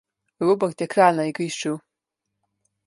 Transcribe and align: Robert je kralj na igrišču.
Robert 0.45 0.73
je 0.83 0.87
kralj 0.93 1.19
na 1.21 1.27
igrišču. 1.33 1.77